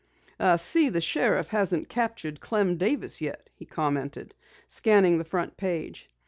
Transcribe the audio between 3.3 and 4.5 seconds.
he commented,